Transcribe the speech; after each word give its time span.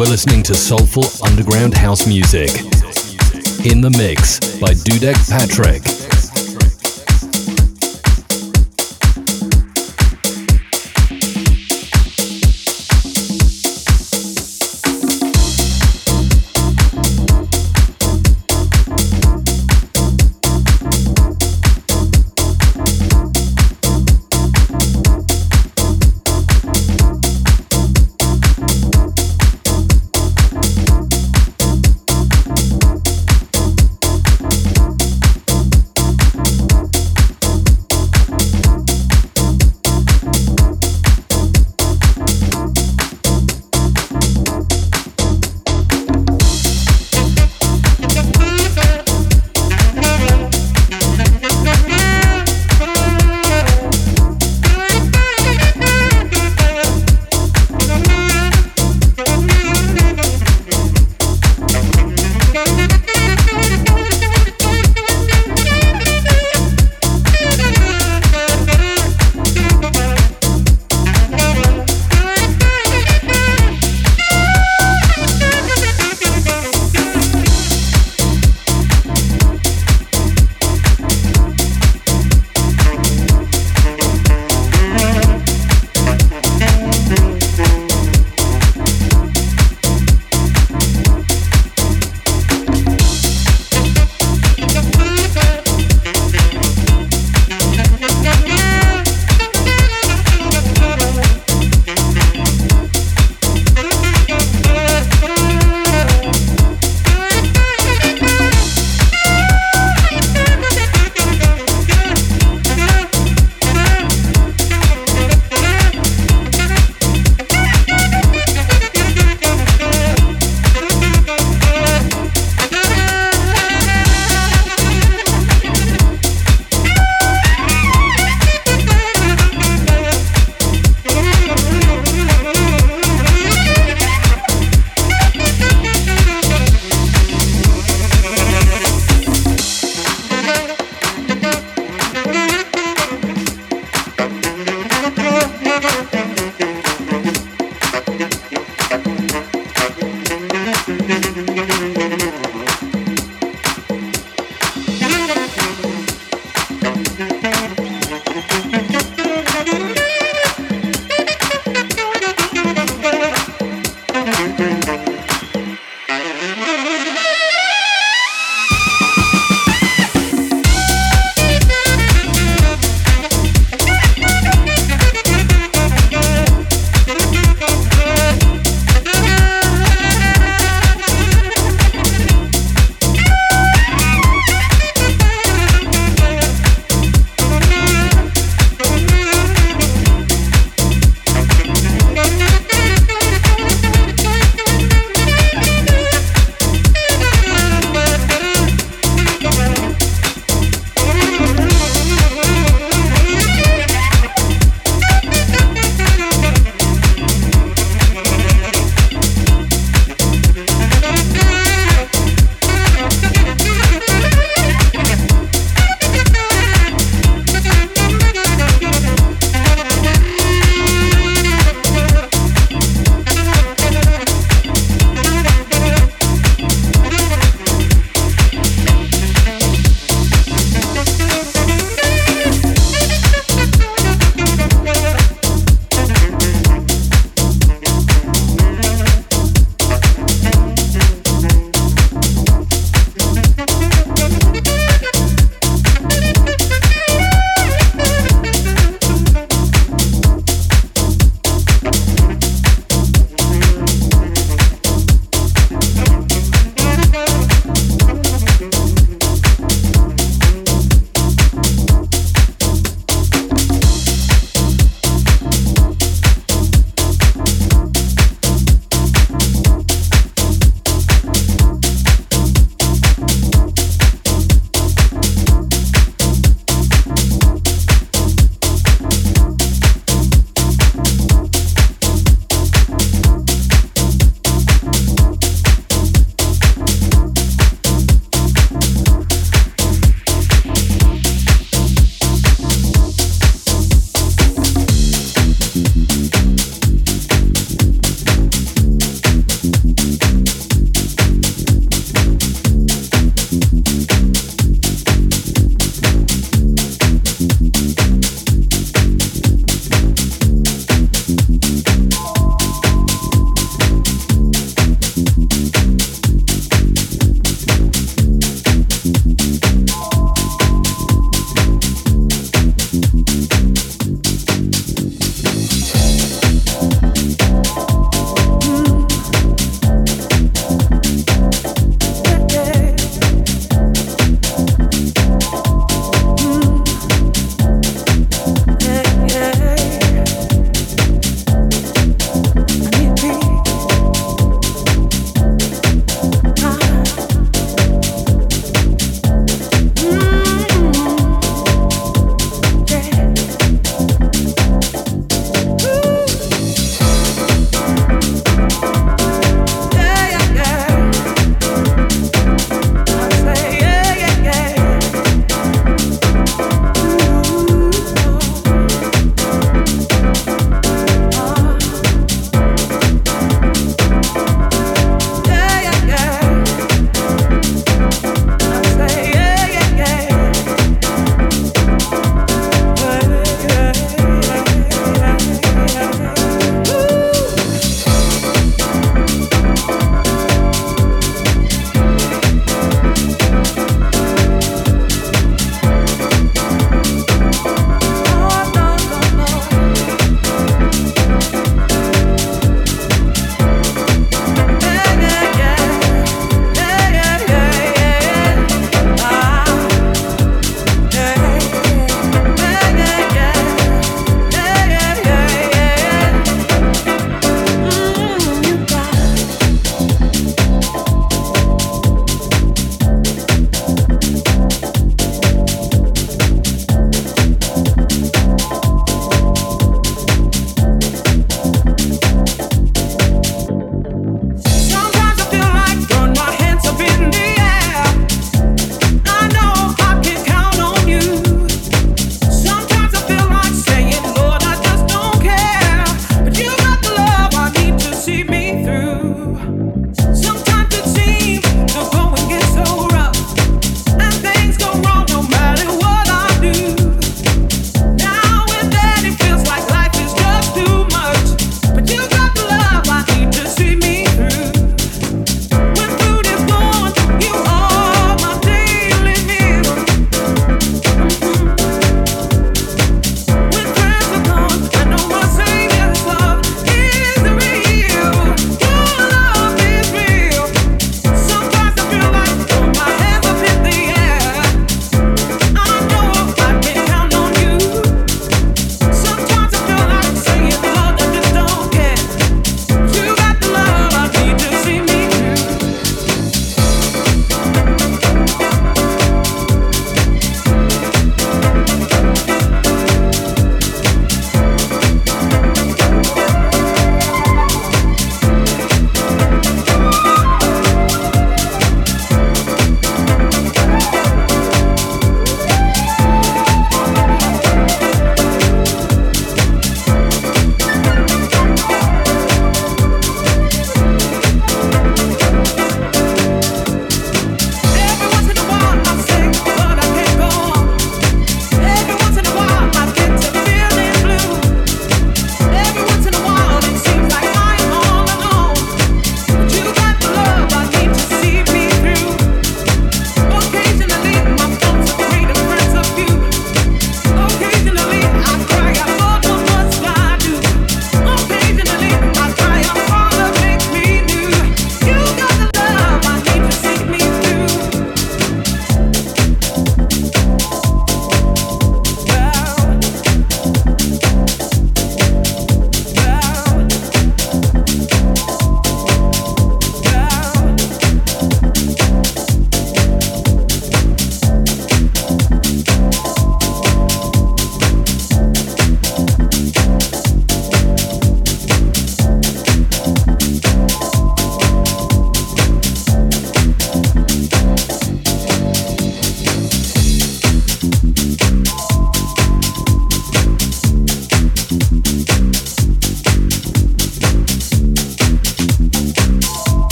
Are 0.00 0.06
listening 0.06 0.42
to 0.44 0.54
soulful 0.54 1.04
underground 1.22 1.74
house 1.74 2.06
music. 2.06 2.48
In 3.66 3.82
the 3.82 3.94
mix 3.98 4.40
by 4.58 4.72
Dudek 4.72 5.28
Patrick. 5.28 5.99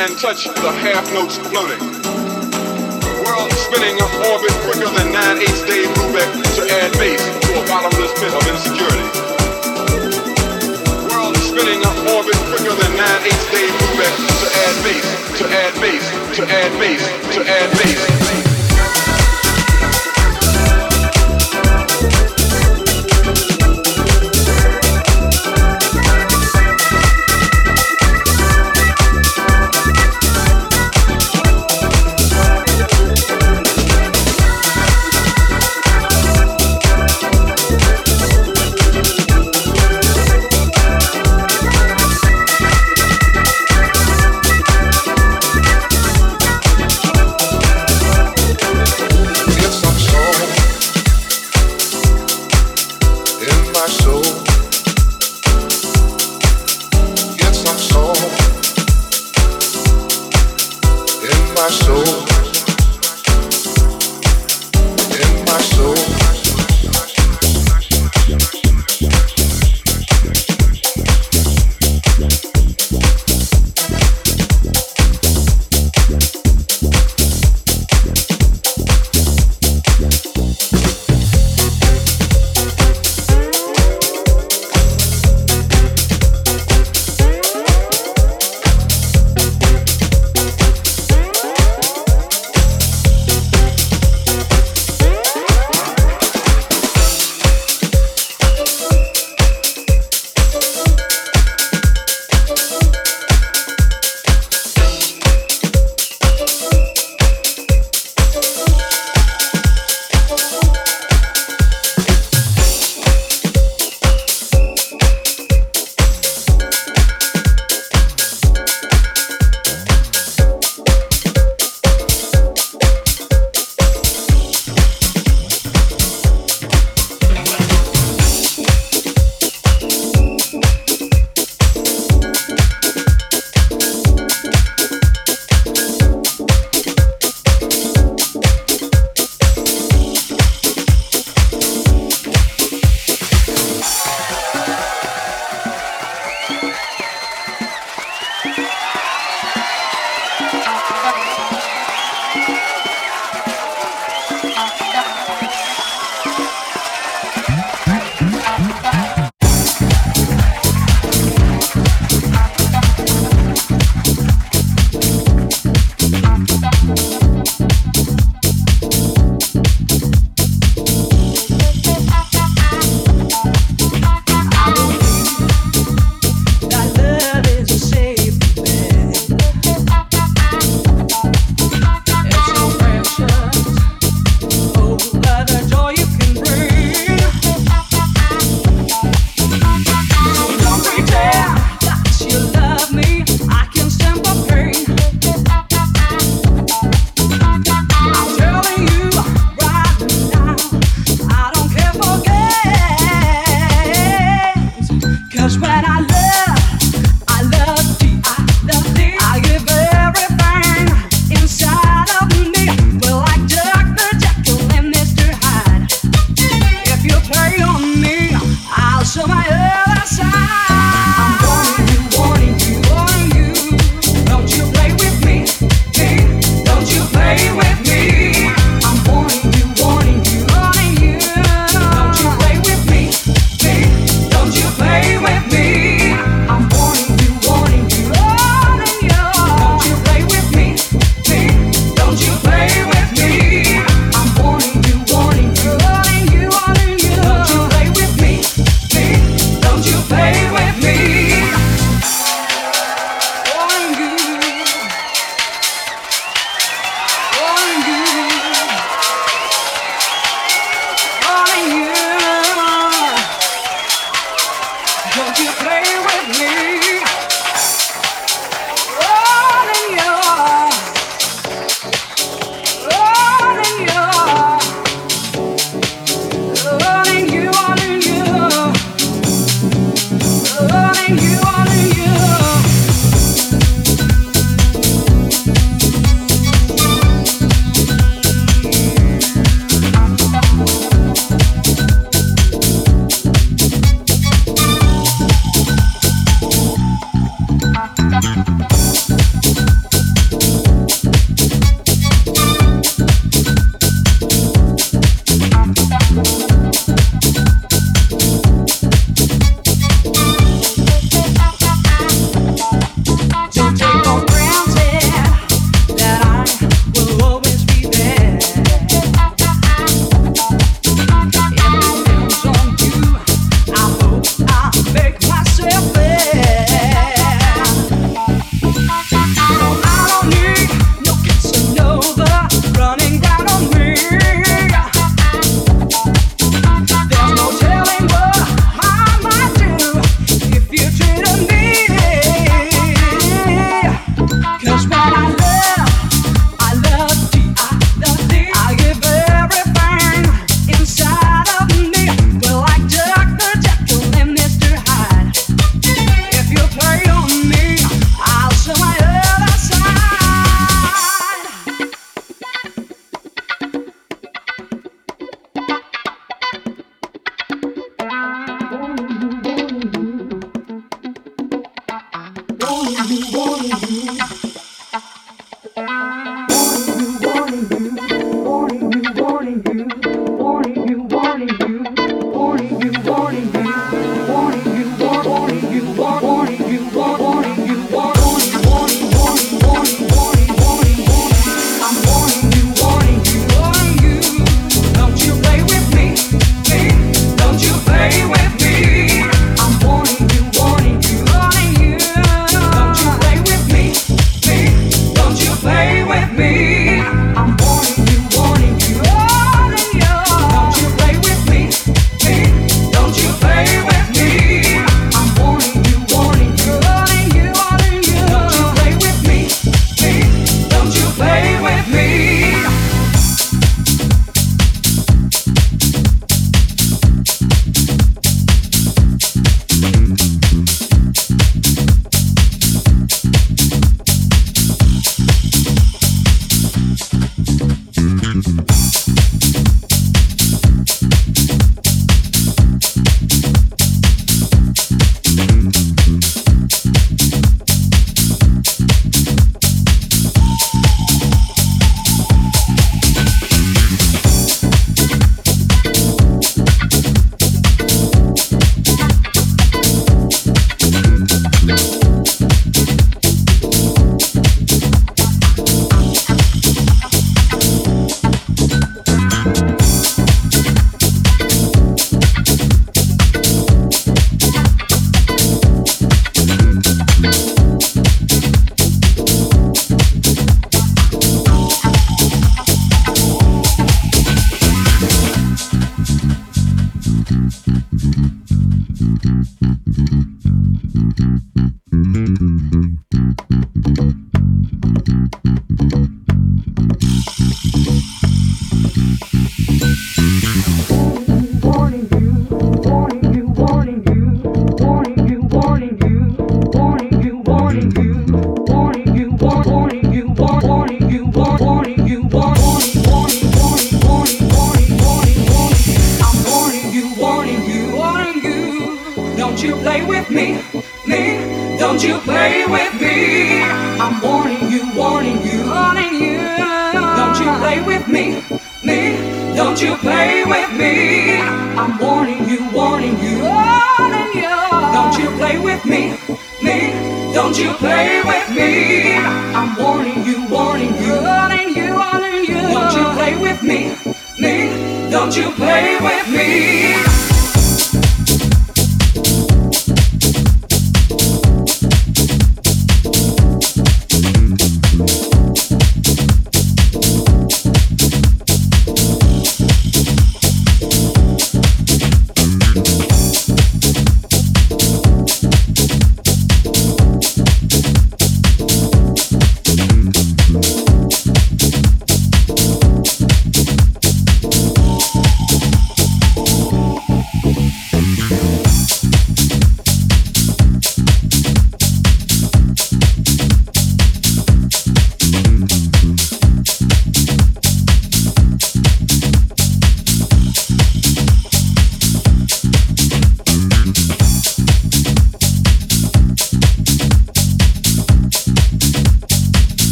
And 0.00 0.16
touch 0.16 0.44
the 0.44 0.70
half 0.70 1.02
notes 1.12 1.38
floating. 1.50 1.82
World 3.26 3.50
spinning 3.50 3.98
orbit 4.30 4.54
quicker 4.62 4.86
than 4.94 5.10
9 5.10 5.42
8 5.42 5.46
Dave 5.66 5.90
Brubeck 5.98 6.30
to 6.54 6.62
add 6.70 6.92
bass 6.98 7.18
to 7.18 7.50
a 7.58 7.62
bottomless 7.66 8.12
pit 8.14 8.30
of 8.30 8.44
insecurity. 8.46 9.08
World 11.10 11.36
spinning 11.38 11.82
orbit 12.14 12.38
quicker 12.46 12.74
than 12.78 12.92
9 12.94 13.26
8 13.26 13.34
Dave 13.50 13.74
Brubeck 13.82 14.14
to 14.38 14.46
add 14.62 14.76
bass, 14.86 15.06
to 15.38 15.44
add 15.50 15.74
bass, 15.82 16.04
to 16.36 16.42
add 16.46 16.72
bass, 16.78 17.02
to 17.34 17.40
add 17.42 17.70
bass. 17.72 18.47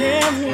tell 0.00 0.32
me, 0.32 0.48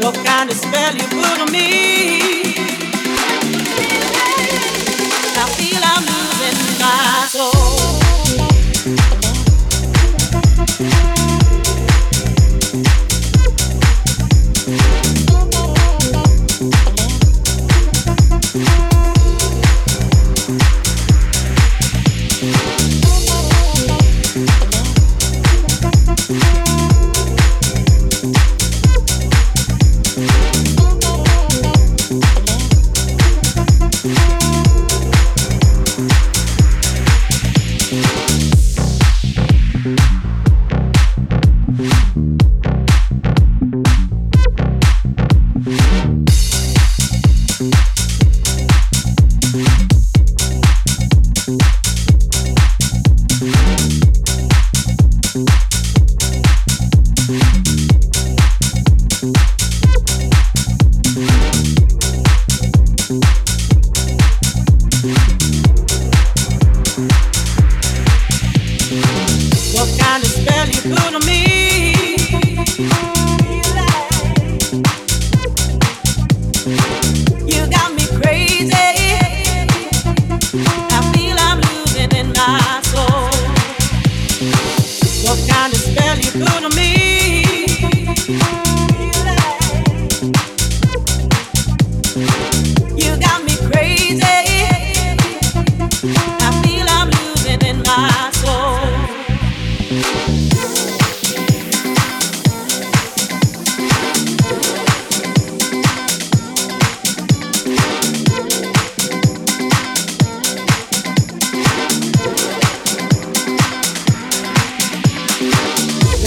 What 0.00 0.14
kind 0.24 0.50
of 0.50 0.56
spell 0.56 0.96
you 0.96 1.02
put 1.08 1.40
on 1.40 1.52
me? 1.52 2.49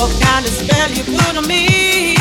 What 0.03 0.21
kind 0.21 0.45
of 0.45 0.51
spell 0.51 0.89
you 0.91 1.03
put 1.05 1.37
on 1.37 1.47
me? 1.47 2.13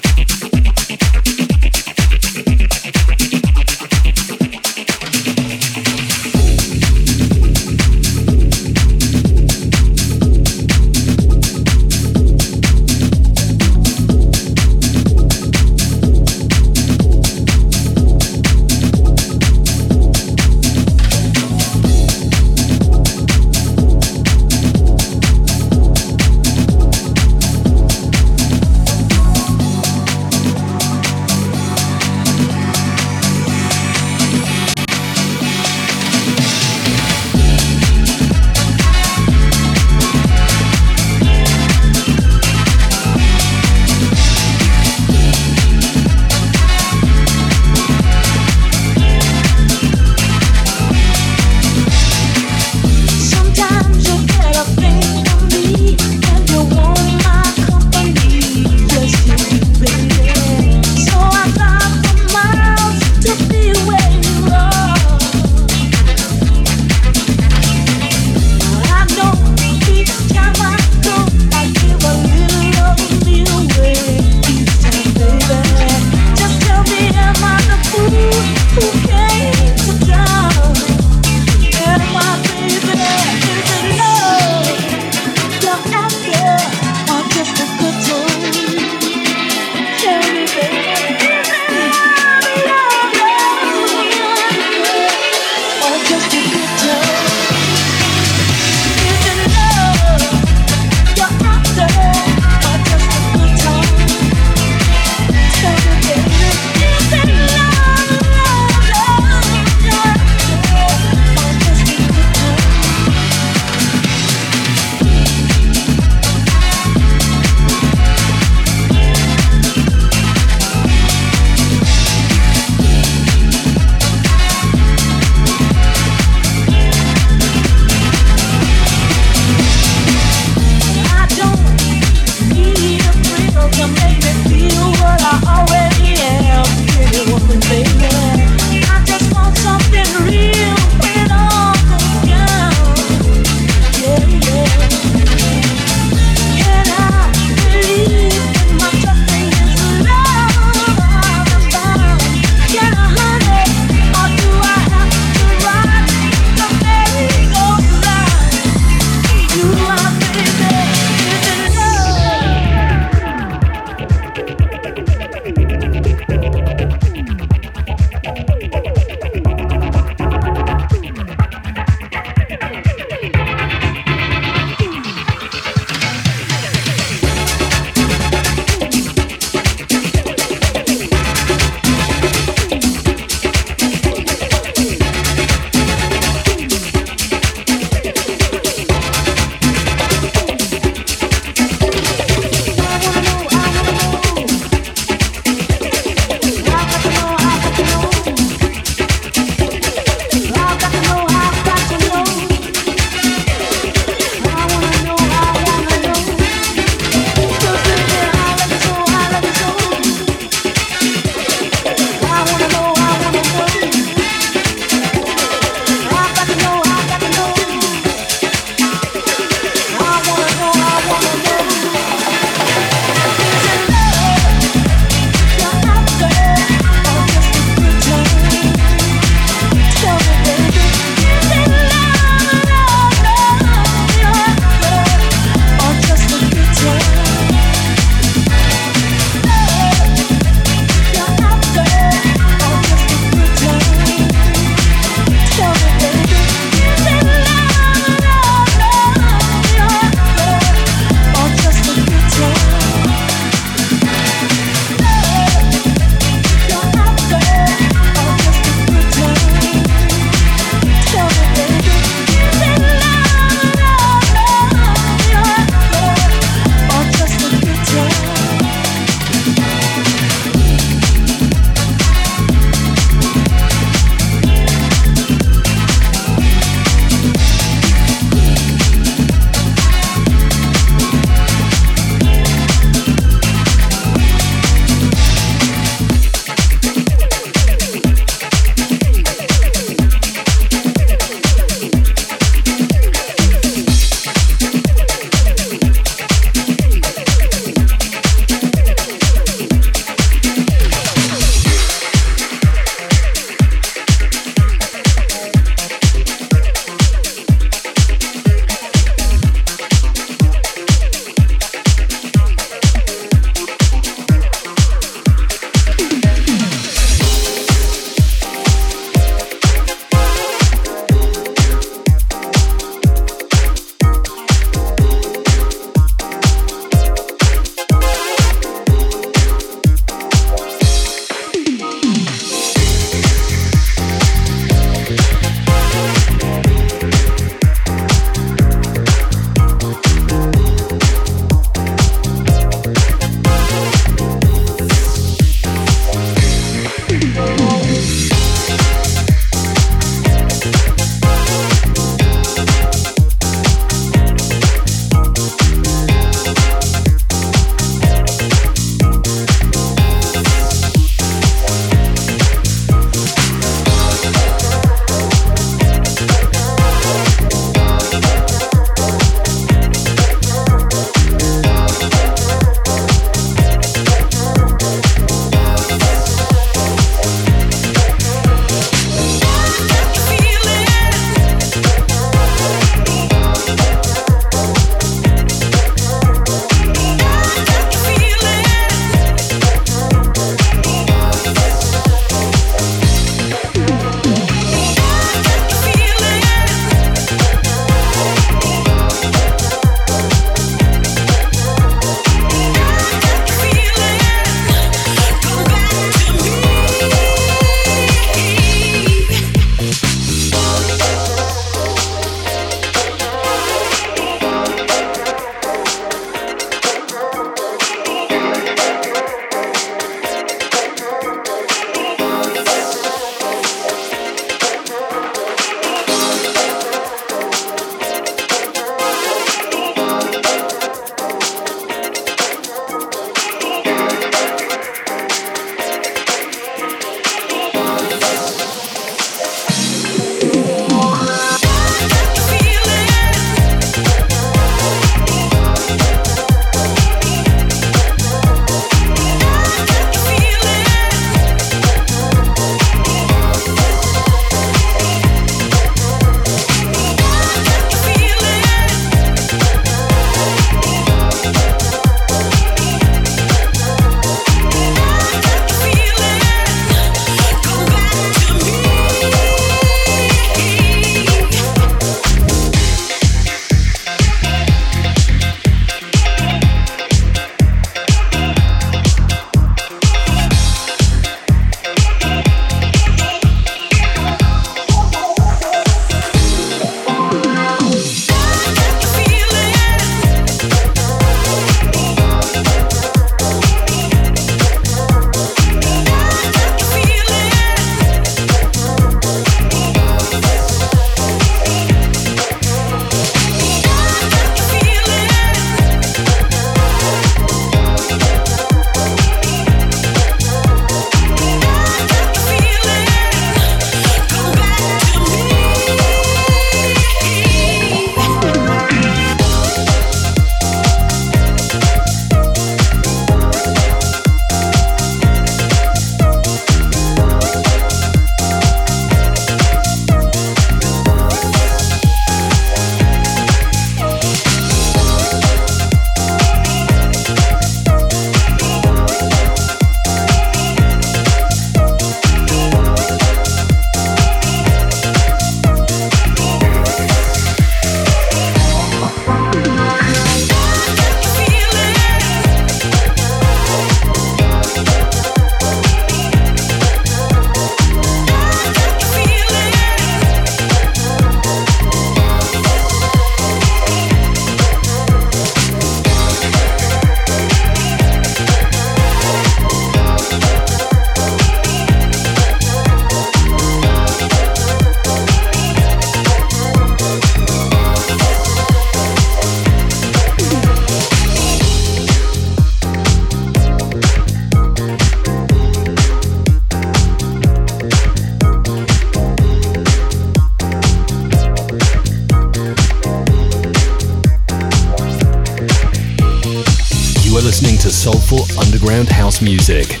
Music. 599.42 600.00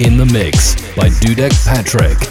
In 0.00 0.16
the 0.16 0.28
mix 0.32 0.74
by 0.94 1.08
Dudek 1.08 1.52
Patrick. 1.64 2.27